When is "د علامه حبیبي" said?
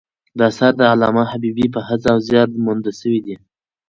0.77-1.67